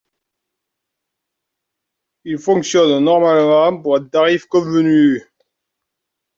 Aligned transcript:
Ils 2.23 2.39
fonctionnent 2.39 3.03
normalement 3.03 3.79
pour 3.83 3.97
un 3.97 4.03
tarif 4.03 4.47
convenu. 4.47 5.21